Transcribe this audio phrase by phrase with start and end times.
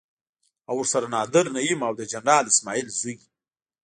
[0.69, 3.15] او ورسره نادر نعيم او د جنرال اسماعيل زوی.